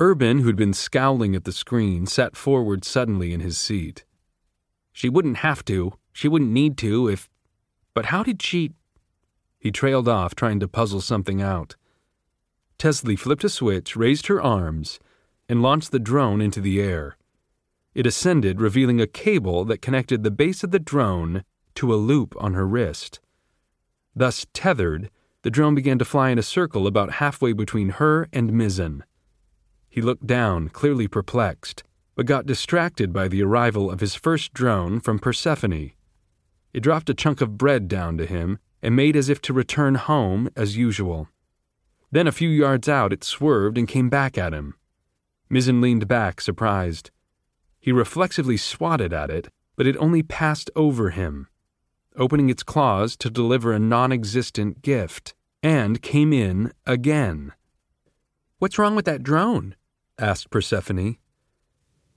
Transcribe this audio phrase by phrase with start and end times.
[0.00, 4.04] Urban, who'd been scowling at the screen, sat forward suddenly in his seat.
[4.92, 5.94] She wouldn't have to.
[6.12, 7.28] She wouldn't need to if.
[7.94, 8.72] But how did she.
[9.58, 11.74] He trailed off, trying to puzzle something out.
[12.78, 15.00] Tesley flipped a switch, raised her arms,
[15.48, 17.16] and launched the drone into the air.
[17.92, 21.42] It ascended, revealing a cable that connected the base of the drone
[21.74, 23.18] to a loop on her wrist.
[24.14, 25.10] Thus tethered,
[25.42, 29.02] the drone began to fly in a circle about halfway between her and Mizzen.
[29.98, 31.82] He looked down, clearly perplexed,
[32.14, 35.90] but got distracted by the arrival of his first drone from Persephone.
[36.72, 39.96] It dropped a chunk of bread down to him and made as if to return
[39.96, 41.30] home as usual.
[42.12, 44.76] Then a few yards out, it swerved and came back at him.
[45.50, 47.10] Mizzen leaned back, surprised.
[47.80, 51.48] He reflexively swatted at it, but it only passed over him,
[52.14, 57.52] opening its claws to deliver a non existent gift, and came in again.
[58.60, 59.74] What's wrong with that drone?
[60.18, 61.16] Asked Persephone.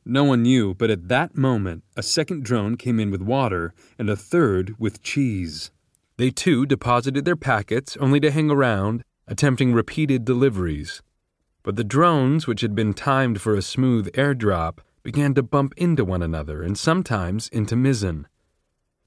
[0.04, 4.10] No one knew, but at that moment, a second drone came in with water and
[4.10, 5.72] a third with cheese.
[6.18, 11.02] They too deposited their packets, only to hang around, attempting repeated deliveries.
[11.64, 16.06] But the drones, which had been timed for a smooth airdrop, began to bump into
[16.06, 18.26] one another and sometimes into Mizzen.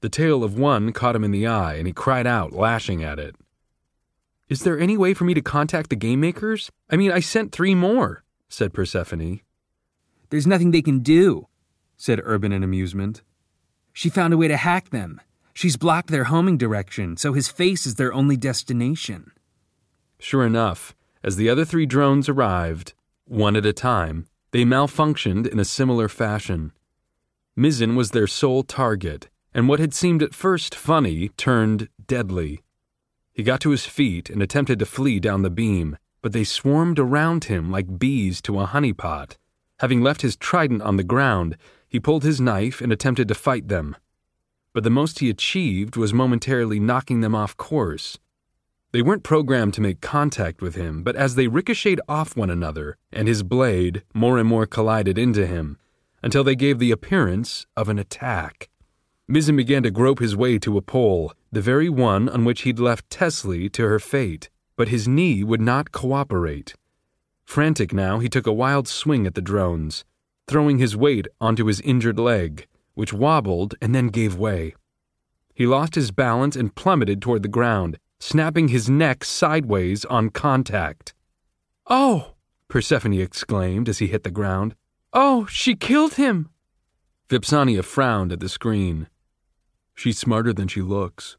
[0.01, 3.17] The tail of one caught him in the eye, and he cried out, lashing at
[3.17, 3.35] it.
[4.47, 6.69] Is there any way for me to contact the game makers?
[6.89, 9.41] I mean, I sent three more, said Persephone.
[10.29, 11.47] There's nothing they can do,
[11.97, 13.21] said Urban in amusement.
[13.93, 15.21] She found a way to hack them.
[15.53, 19.31] She's blocked their homing direction, so his face is their only destination.
[20.19, 22.93] Sure enough, as the other three drones arrived,
[23.25, 26.71] one at a time, they malfunctioned in a similar fashion.
[27.57, 32.61] Mizzen was their sole target, and what had seemed at first funny turned deadly.
[33.31, 36.97] He got to his feet and attempted to flee down the beam, but they swarmed
[36.97, 39.37] around him like bees to a honeypot.
[39.77, 41.55] Having left his trident on the ground,
[41.87, 43.95] he pulled his knife and attempted to fight them.
[44.73, 48.17] But the most he achieved was momentarily knocking them off course.
[48.91, 52.97] They weren't programmed to make contact with him, but as they ricocheted off one another,
[53.13, 55.77] and his blade more and more collided into him,
[56.23, 58.67] until they gave the appearance of an attack.
[59.29, 62.79] Mizzen began to grope his way to a pole, the very one on which he'd
[62.79, 66.75] left Tesley to her fate, but his knee would not cooperate.
[67.45, 70.03] Frantic now, he took a wild swing at the drones,
[70.47, 74.73] throwing his weight onto his injured leg, which wobbled and then gave way.
[75.53, 81.13] He lost his balance and plummeted toward the ground, snapping his neck sideways on contact.
[81.87, 82.33] Oh!
[82.67, 84.75] Persephone exclaimed as he hit the ground.
[85.13, 86.49] Oh, she killed him!
[87.29, 89.07] Vipsania frowned at the screen.
[89.93, 91.37] She's smarter than she looks.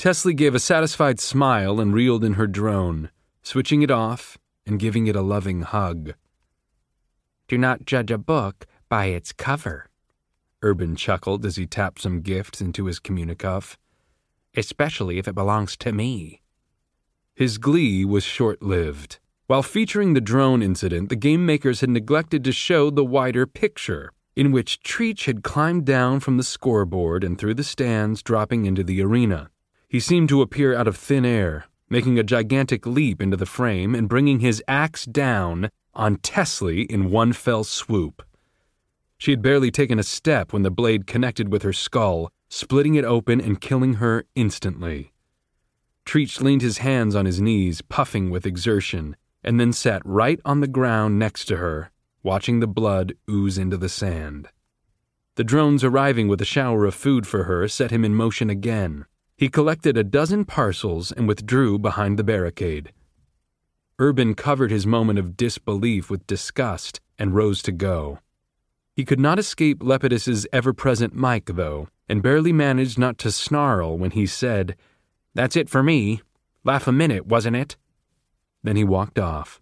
[0.00, 3.10] Tesley gave a satisfied smile and reeled in her drone,
[3.42, 6.14] switching it off and giving it a loving hug.
[7.48, 9.90] Do not judge a book by its cover,
[10.62, 13.76] Urban chuckled as he tapped some gifts into his communicuff,
[14.56, 16.40] especially if it belongs to me.
[17.34, 19.18] His glee was short lived.
[19.48, 24.14] While featuring the drone incident, the game makers had neglected to show the wider picture
[24.34, 28.82] in which Treech had climbed down from the scoreboard and through the stands, dropping into
[28.82, 29.50] the arena.
[29.90, 33.92] He seemed to appear out of thin air, making a gigantic leap into the frame
[33.96, 38.22] and bringing his axe down on Tesley in one fell swoop.
[39.18, 43.04] She had barely taken a step when the blade connected with her skull, splitting it
[43.04, 45.12] open and killing her instantly.
[46.06, 50.60] Treech leaned his hands on his knees, puffing with exertion, and then sat right on
[50.60, 51.90] the ground next to her,
[52.22, 54.50] watching the blood ooze into the sand.
[55.34, 59.06] The drones arriving with a shower of food for her set him in motion again.
[59.40, 62.92] He collected a dozen parcels and withdrew behind the barricade.
[63.98, 68.18] Urban covered his moment of disbelief with disgust and rose to go.
[68.94, 73.96] He could not escape Lepidus's ever present mic, though, and barely managed not to snarl
[73.96, 74.76] when he said,
[75.34, 76.20] That's it for me.
[76.62, 77.78] Laugh a minute, wasn't it?
[78.62, 79.58] Then he walked off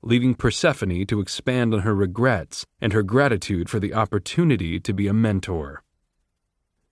[0.00, 5.08] leaving Persephone to expand on her regrets and her gratitude for the opportunity to be
[5.08, 5.82] a mentor.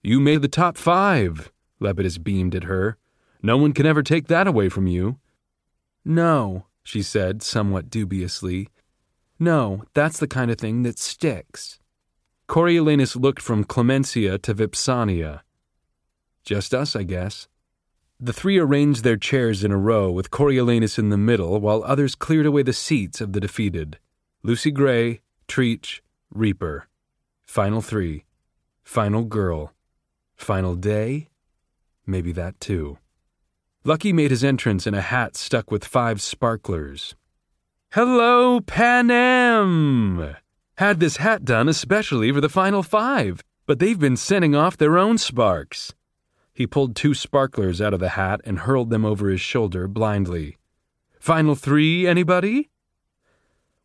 [0.03, 2.97] You made the top five, Lepidus beamed at her.
[3.41, 5.19] No one can ever take that away from you.
[6.03, 8.69] No, she said, somewhat dubiously.
[9.39, 11.79] No, that's the kind of thing that sticks.
[12.47, 15.41] Coriolanus looked from Clemensia to Vipsania.
[16.43, 17.47] Just us, I guess.
[18.19, 22.15] The three arranged their chairs in a row with Coriolanus in the middle while others
[22.15, 23.99] cleared away the seats of the defeated.
[24.41, 25.99] Lucy Gray, Treech,
[26.33, 26.87] Reaper.
[27.45, 28.25] Final three.
[28.83, 29.73] Final girl.
[30.35, 31.29] Final day?
[32.07, 32.97] Maybe that too.
[33.83, 37.15] Lucky made his entrance in a hat stuck with five sparklers.
[37.91, 40.35] Hello, Pan Panem!
[40.77, 44.97] Had this hat done especially for the final five, but they've been sending off their
[44.97, 45.93] own sparks.
[46.53, 50.57] He pulled two sparklers out of the hat and hurled them over his shoulder blindly.
[51.19, 52.69] Final three, anybody?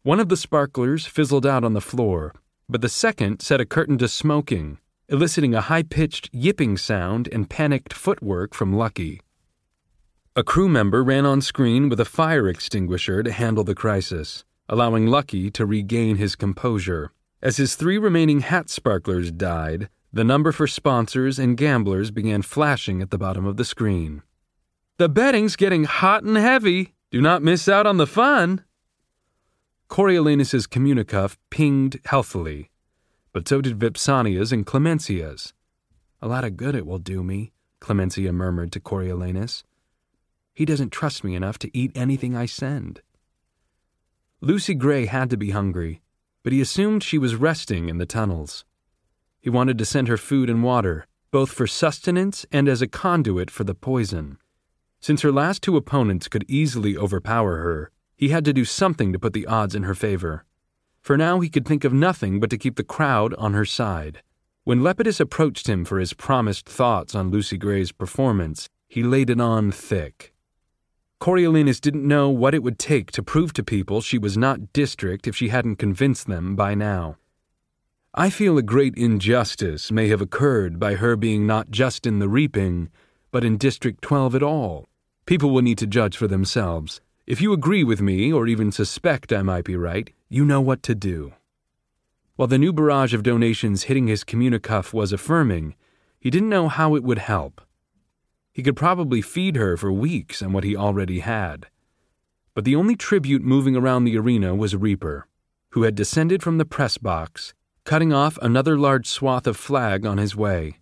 [0.03, 2.35] One of the sparklers fizzled out on the floor,
[2.69, 4.79] but the second set a curtain to smoking,
[5.12, 9.20] eliciting a high pitched yipping sound and panicked footwork from Lucky.
[10.35, 15.06] A crew member ran on screen with a fire extinguisher to handle the crisis allowing
[15.06, 17.12] Lucky to regain his composure.
[17.43, 23.03] As his three remaining hat sparklers died, the number for sponsors and gamblers began flashing
[23.03, 24.23] at the bottom of the screen.
[24.97, 26.94] The betting's getting hot and heavy.
[27.11, 28.65] Do not miss out on the fun.
[29.88, 32.70] Coriolanus's communicuff pinged healthily,
[33.32, 35.52] but so did Vipsania's and Clemensia's.
[36.20, 39.64] A lot of good it will do me, Clemensia murmured to Coriolanus.
[40.55, 43.00] He doesn't trust me enough to eat anything I send.
[44.40, 46.02] Lucy Gray had to be hungry,
[46.43, 48.64] but he assumed she was resting in the tunnels.
[49.40, 53.50] He wanted to send her food and water, both for sustenance and as a conduit
[53.50, 54.38] for the poison.
[55.00, 59.19] Since her last two opponents could easily overpower her, he had to do something to
[59.19, 60.44] put the odds in her favor.
[61.03, 64.23] For now, he could think of nothing but to keep the crowd on her side.
[64.65, 69.41] When Lepidus approached him for his promised thoughts on Lucy Gray's performance, he laid it
[69.41, 70.33] on thick.
[71.21, 75.27] Coriolanus didn't know what it would take to prove to people she was not district
[75.27, 77.17] if she hadn't convinced them by now.
[78.15, 82.29] I feel a great injustice may have occurred by her being not just in the
[82.29, 82.91] reaping,
[83.33, 84.87] but in District 12 at all.
[85.27, 87.01] People will need to judge for themselves.
[87.27, 90.82] If you agree with me, or even suspect I might be right, you know what
[90.82, 91.34] to do.
[92.37, 95.75] While the new barrage of donations hitting his communicuff was affirming,
[96.19, 97.61] he didn't know how it would help.
[98.50, 101.67] He could probably feed her for weeks on what he already had.
[102.55, 105.26] But the only tribute moving around the arena was Reaper,
[105.73, 107.52] who had descended from the press box,
[107.84, 110.79] cutting off another large swath of flag on his way.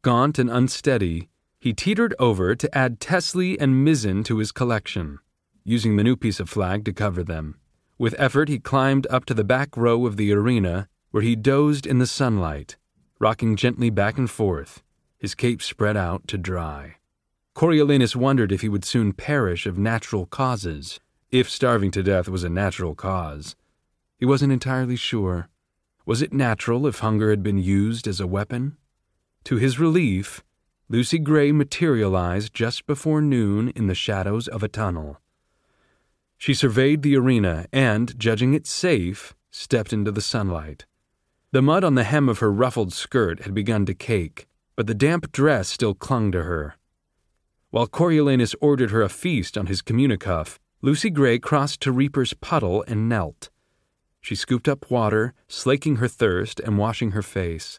[0.00, 1.28] Gaunt and unsteady,
[1.60, 5.18] he teetered over to add Tesley and Mizzen to his collection,
[5.62, 7.58] using the new piece of flag to cover them.
[8.02, 11.86] With effort, he climbed up to the back row of the arena, where he dozed
[11.86, 12.76] in the sunlight,
[13.20, 14.82] rocking gently back and forth,
[15.18, 16.96] his cape spread out to dry.
[17.54, 20.98] Coriolanus wondered if he would soon perish of natural causes,
[21.30, 23.54] if starving to death was a natural cause.
[24.18, 25.48] He wasn't entirely sure.
[26.04, 28.78] Was it natural if hunger had been used as a weapon?
[29.44, 30.42] To his relief,
[30.88, 35.21] Lucy Gray materialized just before noon in the shadows of a tunnel.
[36.42, 40.86] She surveyed the arena and, judging it safe, stepped into the sunlight.
[41.52, 44.92] The mud on the hem of her ruffled skirt had begun to cake, but the
[44.92, 46.74] damp dress still clung to her.
[47.70, 52.84] While Coriolanus ordered her a feast on his communicuff, Lucy Gray crossed to Reaper's puddle
[52.88, 53.48] and knelt.
[54.20, 57.78] She scooped up water, slaking her thirst and washing her face.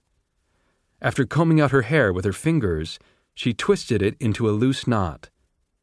[1.02, 2.98] After combing out her hair with her fingers,
[3.36, 5.30] she twisted it into a loose knot,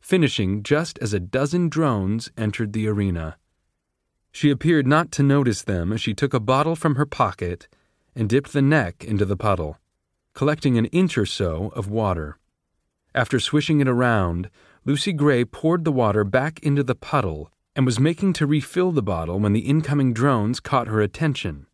[0.00, 3.36] finishing just as a dozen drones entered the arena.
[4.32, 7.68] She appeared not to notice them as she took a bottle from her pocket
[8.14, 9.78] and dipped the neck into the puddle
[10.34, 12.38] collecting an inch or so of water.
[13.14, 14.48] After swishing it around,
[14.84, 19.02] Lucy Gray poured the water back into the puddle and was making to refill the
[19.02, 21.66] bottle when the incoming drones caught her attention.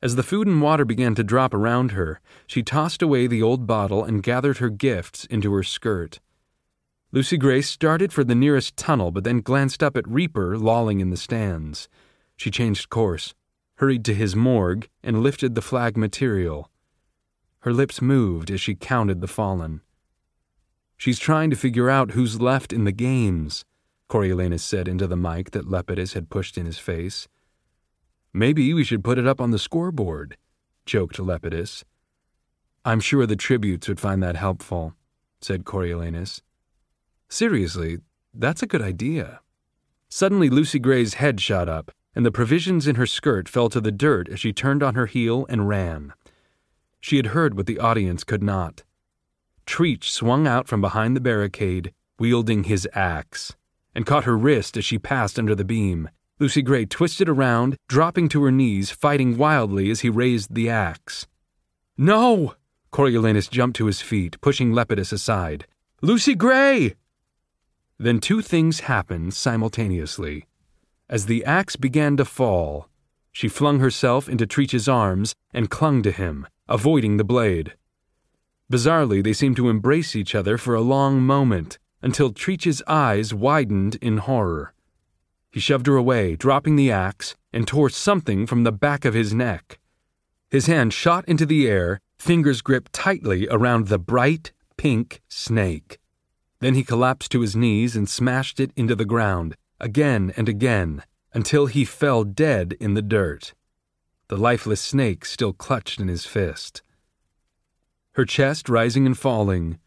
[0.00, 3.66] As the food and water began to drop around her, she tossed away the old
[3.66, 6.20] bottle and gathered her gifts into her skirt.
[7.10, 11.08] Lucy Gray started for the nearest tunnel, but then glanced up at Reaper lolling in
[11.08, 11.88] the stands.
[12.36, 13.34] She changed course,
[13.76, 16.70] hurried to his morgue, and lifted the flag material.
[17.60, 19.80] Her lips moved as she counted the fallen.
[20.98, 23.64] She's trying to figure out who's left in the games,
[24.08, 27.26] Coriolanus said into the mic that Lepidus had pushed in his face.
[28.34, 30.36] Maybe we should put it up on the scoreboard,
[30.84, 31.84] joked Lepidus.
[32.84, 34.94] I'm sure the tributes would find that helpful,
[35.40, 36.42] said Coriolanus.
[37.28, 37.98] Seriously,
[38.32, 39.40] that's a good idea.
[40.08, 43.92] Suddenly, Lucy Gray's head shot up, and the provisions in her skirt fell to the
[43.92, 46.14] dirt as she turned on her heel and ran.
[47.00, 48.82] She had heard what the audience could not.
[49.66, 53.54] Treech swung out from behind the barricade, wielding his axe,
[53.94, 56.08] and caught her wrist as she passed under the beam.
[56.40, 61.26] Lucy Gray twisted around, dropping to her knees, fighting wildly as he raised the axe.
[61.96, 62.54] No!
[62.90, 65.66] Coriolanus jumped to his feet, pushing Lepidus aside.
[66.00, 66.94] Lucy Gray!
[67.98, 70.46] Then two things happened simultaneously.
[71.08, 72.88] As the axe began to fall,
[73.32, 77.74] she flung herself into Treech's arms and clung to him, avoiding the blade.
[78.70, 83.96] Bizarrely, they seemed to embrace each other for a long moment, until Treech's eyes widened
[83.96, 84.74] in horror.
[85.50, 89.34] He shoved her away, dropping the axe, and tore something from the back of his
[89.34, 89.80] neck.
[90.50, 95.98] His hand shot into the air, fingers gripped tightly around the bright, pink snake.
[96.60, 101.04] Then he collapsed to his knees and smashed it into the ground, again and again,
[101.32, 103.54] until he fell dead in the dirt.
[104.28, 106.82] The lifeless snake still clutched in his fist.
[108.12, 109.78] Her chest rising and falling,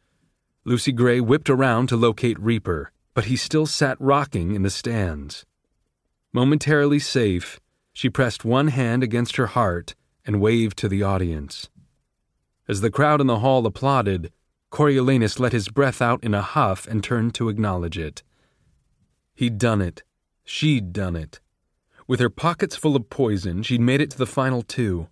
[0.64, 5.46] Lucy Gray whipped around to locate Reaper, but he still sat rocking in the stands.
[6.32, 7.60] Momentarily safe,
[7.92, 11.70] she pressed one hand against her heart and waved to the audience.
[12.68, 14.32] As the crowd in the hall applauded,
[14.72, 18.24] Coriolanus let his breath out in a huff and turned to acknowledge it.
[19.36, 20.04] He'd done it.
[20.46, 21.40] She'd done it.
[22.08, 25.08] With her pockets full of poison, she'd made it to the final two.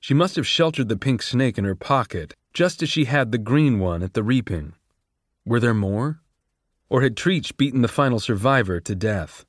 [0.00, 3.38] She must have sheltered the pink snake in her pocket, just as she had the
[3.38, 4.72] green one at the reaping.
[5.44, 6.20] Were there more?
[6.88, 9.44] Or had Treech beaten the final survivor to death?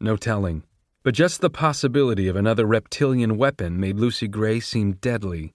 [0.00, 0.64] No telling.
[1.02, 5.54] But just the possibility of another reptilian weapon made Lucy Gray seem deadly.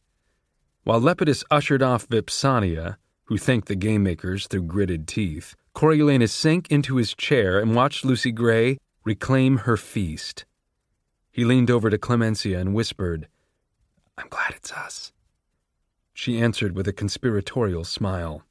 [0.84, 6.72] While Lepidus ushered off Vipsania, who thanked the game makers through gritted teeth, Coriolanus sank
[6.72, 10.46] into his chair and watched Lucy Gray reclaim her feast.
[11.32, 13.28] He leaned over to Clemensia and whispered,
[14.18, 15.14] I'm glad it's us.
[16.14, 18.44] She answered with a conspiratorial smile.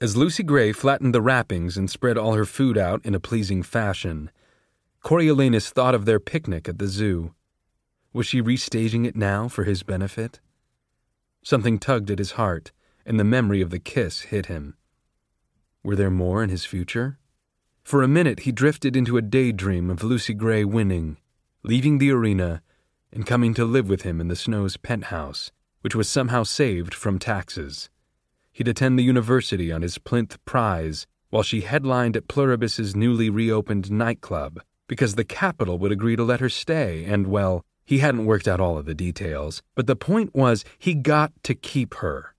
[0.00, 3.64] As Lucy Gray flattened the wrappings and spread all her food out in a pleasing
[3.64, 4.30] fashion,
[5.02, 7.34] Coriolanus thought of their picnic at the zoo.
[8.12, 10.40] Was she restaging it now for his benefit?
[11.42, 12.70] Something tugged at his heart,
[13.08, 14.76] and the memory of the kiss hit him.
[15.82, 17.18] Were there more in his future?
[17.82, 21.16] For a minute, he drifted into a daydream of Lucy Gray winning,
[21.62, 22.60] leaving the arena,
[23.10, 25.50] and coming to live with him in the Snow's penthouse,
[25.80, 27.88] which was somehow saved from taxes.
[28.52, 33.90] He'd attend the university on his plinth prize while she headlined at Pluribus's newly reopened
[33.90, 38.46] nightclub because the capital would agree to let her stay, and, well, he hadn't worked
[38.46, 42.34] out all of the details, but the point was he got to keep her.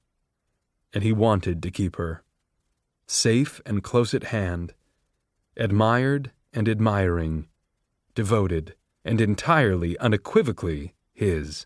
[0.93, 2.23] And he wanted to keep her.
[3.07, 4.73] Safe and close at hand,
[5.57, 7.47] admired and admiring,
[8.15, 11.65] devoted and entirely, unequivocally his.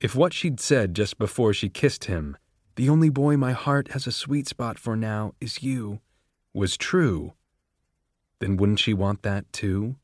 [0.00, 2.36] If what she'd said just before she kissed him,
[2.76, 6.00] the only boy my heart has a sweet spot for now is you,
[6.52, 7.32] was true,
[8.38, 9.96] then wouldn't she want that too?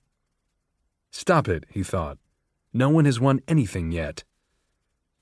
[1.11, 2.19] Stop it, he thought.
[2.73, 4.25] No one has won anything yet.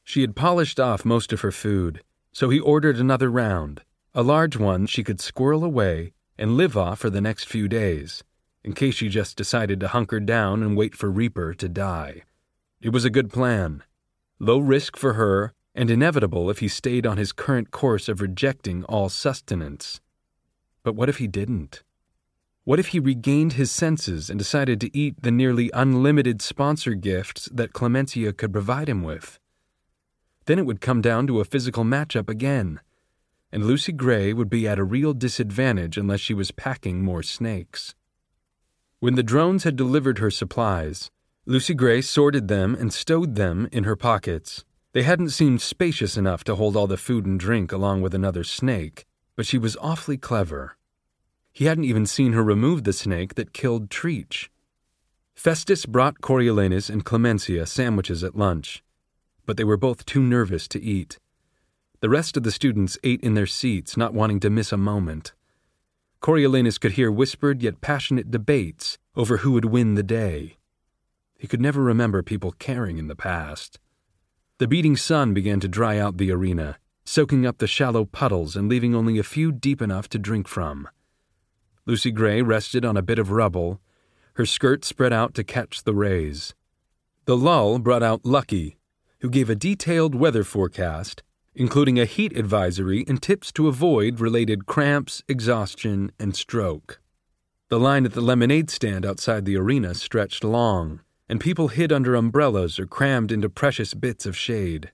[0.04, 3.82] She had polished off most of her food, so he ordered another round,
[4.14, 8.24] a large one she could squirrel away and live off for the next few days,
[8.64, 12.22] in case she just decided to hunker down and wait for Reaper to die.
[12.80, 13.82] It was a good plan.
[14.38, 18.84] Low risk for her, and inevitable if he stayed on his current course of rejecting
[18.84, 20.00] all sustenance.
[20.82, 21.82] But what if he didn't?
[22.64, 27.48] What if he regained his senses and decided to eat the nearly unlimited sponsor gifts
[27.52, 29.38] that Clemensia could provide him with?
[30.50, 32.80] Then it would come down to a physical matchup again,
[33.52, 37.94] and Lucy Gray would be at a real disadvantage unless she was packing more snakes.
[38.98, 41.08] When the drones had delivered her supplies,
[41.46, 44.64] Lucy Gray sorted them and stowed them in her pockets.
[44.92, 48.42] They hadn't seemed spacious enough to hold all the food and drink along with another
[48.42, 50.76] snake, but she was awfully clever.
[51.52, 54.48] He hadn't even seen her remove the snake that killed Treech.
[55.32, 58.82] Festus brought Coriolanus and Clemensia sandwiches at lunch,
[59.46, 61.18] but they were both too nervous to eat.
[62.00, 65.32] The rest of the students ate in their seats, not wanting to miss a moment.
[66.20, 70.56] Coriolanus could hear whispered yet passionate debates over who would win the day.
[71.38, 73.78] He could never remember people caring in the past.
[74.58, 78.68] The beating sun began to dry out the arena, soaking up the shallow puddles and
[78.68, 80.88] leaving only a few deep enough to drink from.
[81.86, 83.80] Lucy Gray rested on a bit of rubble,
[84.34, 86.54] her skirt spread out to catch the rays.
[87.24, 88.76] The lull brought out Lucky,
[89.20, 91.22] who gave a detailed weather forecast,
[91.54, 97.00] including a heat advisory and tips to avoid related cramps, exhaustion, and stroke.
[97.68, 102.14] The line at the lemonade stand outside the arena stretched long, and people hid under
[102.14, 104.90] umbrellas or crammed into precious bits of shade.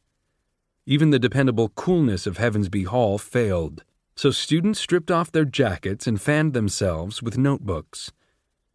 [0.85, 3.83] Even the dependable coolness of Heavensbee Hall failed
[4.16, 8.12] so students stripped off their jackets and fanned themselves with notebooks.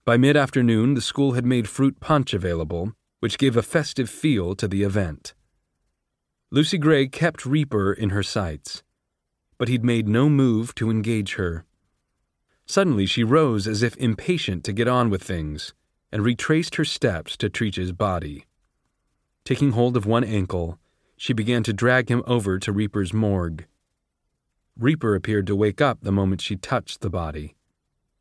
[0.06, 4.56] By mid afternoon, the school had made fruit punch available, which gave a festive feel
[4.56, 5.34] to the event.
[6.54, 8.84] Lucy Gray kept Reaper in her sights,
[9.58, 11.64] but he'd made no move to engage her.
[12.66, 15.74] Suddenly, she rose as if impatient to get on with things
[16.12, 18.48] and retraced her steps to Treech's body.
[19.46, 20.78] Taking hold of one ankle,
[21.16, 23.66] she began to drag him over to Reaper's morgue.
[24.78, 27.56] Reaper appeared to wake up the moment she touched the body.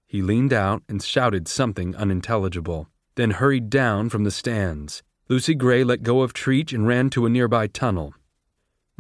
[0.07, 5.03] He leaned out and shouted something unintelligible, then hurried down from the stands.
[5.29, 8.15] Lucy Gray let go of Treech and ran to a nearby tunnel.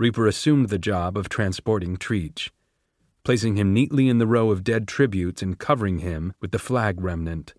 [0.00, 2.48] Reaper assumed the job of transporting Treech,
[3.22, 7.02] placing him neatly in the row of dead tributes and covering him with the flag
[7.02, 7.52] remnant.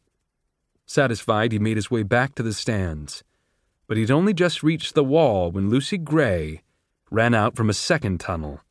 [0.87, 3.23] Satisfied, he made his way back to the stands.
[3.85, 6.63] But he'd only just reached the wall when Lucy Gray
[7.11, 8.61] ran out from a second tunnel,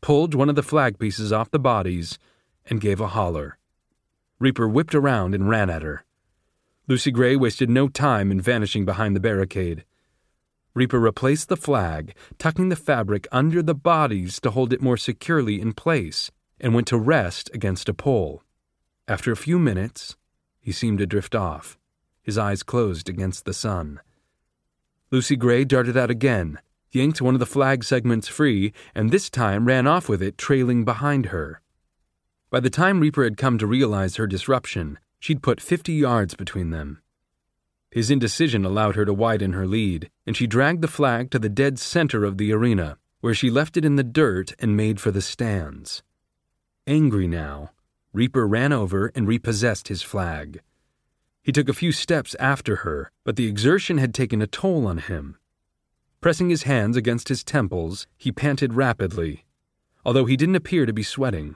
[0.00, 2.18] pulled one of the flag pieces off the bodies,
[2.66, 3.58] and gave a holler.
[4.40, 6.04] Reaper whipped around and ran at her.
[6.88, 9.84] Lucy Gray wasted no time in vanishing behind the barricade.
[10.74, 15.60] Reaper replaced the flag, tucking the fabric under the bodies to hold it more securely
[15.60, 18.42] in place, and went to rest against a pole.
[19.06, 20.16] After a few minutes,
[20.58, 21.78] he seemed to drift off,
[22.22, 24.00] his eyes closed against the sun.
[25.10, 26.58] Lucy Gray darted out again,
[26.90, 30.84] yanked one of the flag segments free, and this time ran off with it trailing
[30.84, 31.60] behind her.
[32.50, 36.70] By the time Reaper had come to realize her disruption, she'd put 50 yards between
[36.70, 37.00] them.
[37.94, 41.48] His indecision allowed her to widen her lead, and she dragged the flag to the
[41.48, 45.12] dead center of the arena, where she left it in the dirt and made for
[45.12, 46.02] the stands.
[46.88, 47.70] Angry now,
[48.12, 50.60] Reaper ran over and repossessed his flag.
[51.40, 54.98] He took a few steps after her, but the exertion had taken a toll on
[54.98, 55.36] him.
[56.20, 59.44] Pressing his hands against his temples, he panted rapidly,
[60.04, 61.54] although he didn't appear to be sweating.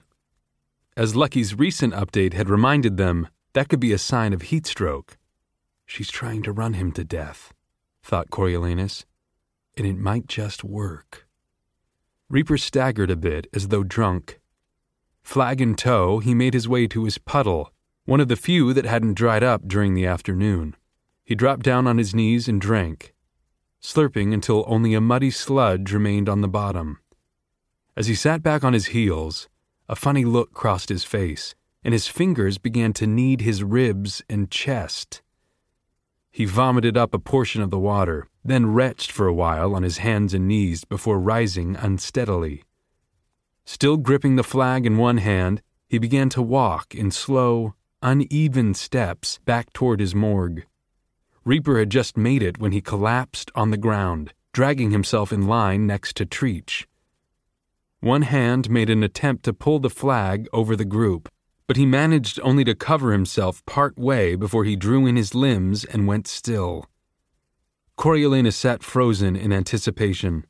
[0.96, 5.17] As Lucky's recent update had reminded them, that could be a sign of heat stroke.
[5.88, 7.54] She's trying to run him to death,
[8.02, 9.06] thought Coriolanus,
[9.74, 11.26] and it might just work.
[12.28, 14.38] Reaper staggered a bit as though drunk.
[15.22, 17.72] Flag in tow, he made his way to his puddle,
[18.04, 20.76] one of the few that hadn't dried up during the afternoon.
[21.24, 23.14] He dropped down on his knees and drank,
[23.82, 27.00] slurping until only a muddy sludge remained on the bottom.
[27.96, 29.48] As he sat back on his heels,
[29.88, 34.50] a funny look crossed his face, and his fingers began to knead his ribs and
[34.50, 35.22] chest.
[36.30, 39.98] He vomited up a portion of the water, then retched for a while on his
[39.98, 42.62] hands and knees before rising unsteadily.
[43.64, 49.38] Still gripping the flag in one hand, he began to walk in slow, uneven steps
[49.44, 50.64] back toward his morgue.
[51.44, 55.86] Reaper had just made it when he collapsed on the ground, dragging himself in line
[55.86, 56.86] next to Treech.
[58.00, 61.28] One hand made an attempt to pull the flag over the group,
[61.68, 65.84] but he managed only to cover himself part way before he drew in his limbs
[65.84, 66.86] and went still.
[67.96, 70.46] Coriolanus sat frozen in anticipation.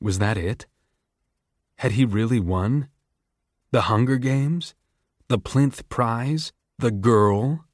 [0.00, 0.66] Was that it?
[1.76, 2.88] Had he really won?
[3.70, 4.74] The Hunger Games?
[5.28, 6.52] The Plinth Prize?
[6.78, 7.66] The girl?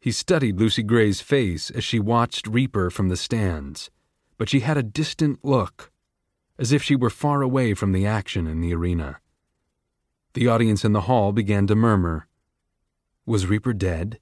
[0.00, 3.90] He studied Lucy Gray's face as she watched Reaper from the stands,
[4.38, 5.92] but she had a distant look
[6.58, 9.18] as if she were far away from the action in the arena.
[10.32, 12.28] The audience in the hall began to murmur.
[13.26, 14.20] Was Reaper dead?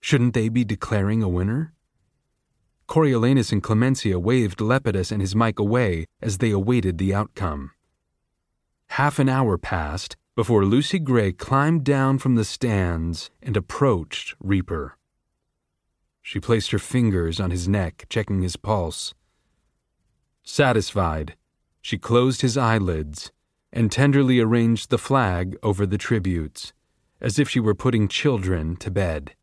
[0.00, 1.74] Shouldn't they be declaring a winner?
[2.88, 7.72] Coriolanus and Clemensia waved Lepidus and his mic away as they awaited the outcome.
[8.88, 14.96] Half an hour passed before Lucy Gray climbed down from the stands and approached Reaper.
[16.22, 19.12] She placed her fingers on his neck, checking his pulse.
[20.42, 21.36] Satisfied,
[21.82, 23.30] she closed his eyelids
[23.72, 26.72] and tenderly arranged the flag over the tributes,
[27.20, 29.34] as if she were putting children to bed.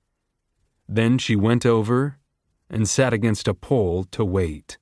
[0.87, 2.17] Then she went over
[2.69, 4.77] and sat against a pole to wait.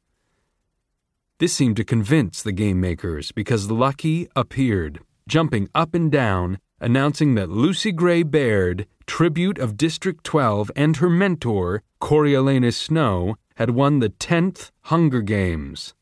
[1.40, 7.36] This seemed to convince the game makers because Lucky appeared, jumping up and down, announcing
[7.36, 14.00] that Lucy Gray Baird, tribute of District 12, and her mentor, Coriolanus Snow, had won
[14.00, 15.94] the 10th Hunger Games.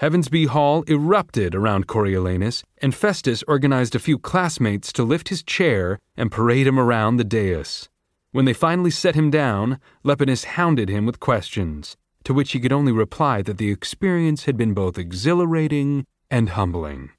[0.00, 5.98] Heavensbee Hall erupted around Coriolanus, and Festus organized a few classmates to lift his chair
[6.18, 7.88] and parade him around the dais.
[8.30, 12.72] When they finally set him down, Lepidus hounded him with questions, to which he could
[12.72, 17.12] only reply that the experience had been both exhilarating and humbling.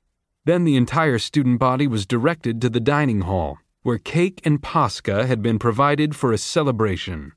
[0.45, 5.25] Then the entire student body was directed to the dining hall, where cake and pasca
[5.25, 7.31] had been provided for a celebration.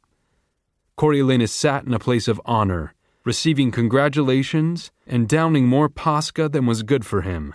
[0.98, 2.92] Coriolanus sat in a place of honor,
[3.24, 7.54] receiving congratulations and downing more Pasca than was good for him.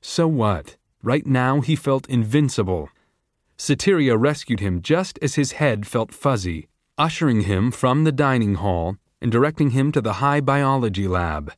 [0.00, 0.76] So what?
[1.02, 2.88] Right now he felt invincible.
[3.56, 6.66] Satyria rescued him just as his head felt fuzzy,
[6.98, 11.52] ushering him from the dining hall and directing him to the high biology lab.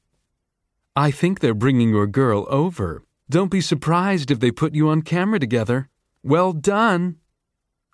[0.95, 3.03] I think they're bringing your girl over.
[3.31, 5.89] Don't be surprised if they put you on camera together.
[6.23, 7.17] Well done!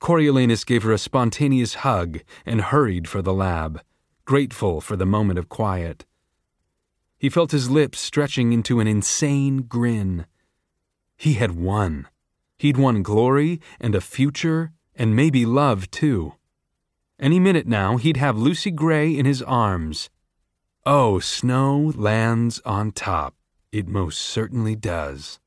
[0.02, 3.80] Coriolanus gave her a spontaneous hug and hurried for the lab
[4.30, 6.06] grateful for the moment of quiet.
[7.20, 10.24] He felt his lips stretching into an insane grin.
[11.18, 12.08] He had won.
[12.56, 16.32] He'd won glory and a future and maybe love, too.
[17.18, 20.08] Any minute now, he'd have Lucy Gray in his arms.
[20.86, 23.34] Oh, snow lands on top.
[23.70, 25.40] It most certainly does.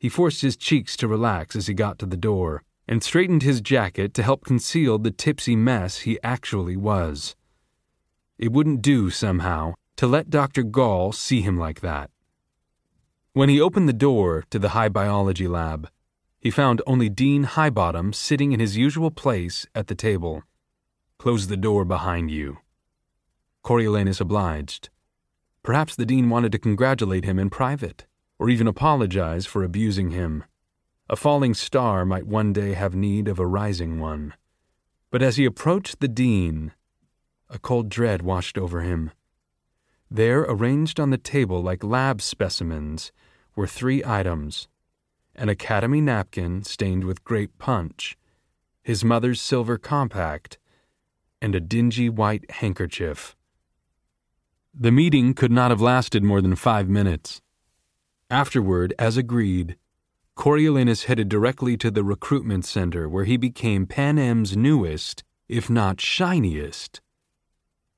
[0.00, 3.60] He forced his cheeks to relax as he got to the door and straightened his
[3.60, 7.36] jacket to help conceal the tipsy mess he actually was.
[8.36, 10.62] It wouldn't do, somehow, to let Dr.
[10.62, 12.10] Gaul see him like that.
[13.32, 15.90] When he opened the door to the high biology lab,
[16.38, 20.44] he found only Dean Highbottom sitting in his usual place at the table.
[21.18, 22.58] Close the door behind you.
[23.64, 24.88] Coriolanus obliged.
[25.64, 28.06] Perhaps the dean wanted to congratulate him in private,
[28.38, 30.44] or even apologize for abusing him.
[31.10, 34.34] A falling star might one day have need of a rising one.
[35.10, 36.70] But as he approached the dean,
[37.50, 39.10] a cold dread washed over him.
[40.10, 43.12] There, arranged on the table like lab specimens,
[43.54, 44.68] were three items
[45.34, 48.16] an academy napkin stained with grape punch,
[48.82, 50.58] his mother's silver compact,
[51.40, 53.36] and a dingy white handkerchief.
[54.74, 57.40] The meeting could not have lasted more than five minutes.
[58.28, 59.76] Afterward, as agreed,
[60.36, 65.98] Coriolanus headed directly to the recruitment center where he became Pan Panem's newest, if not
[65.98, 67.00] shiniest,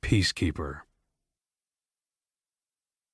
[0.02, 0.80] peacekeeper.